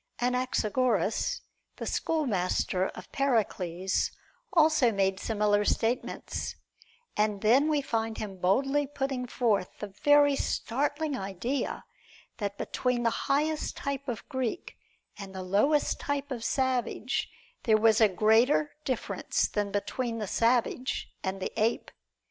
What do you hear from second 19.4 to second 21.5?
than between the savage and